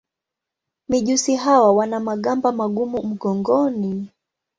[0.89, 4.09] Mijusi hawa wana magamba magumu mgongoni.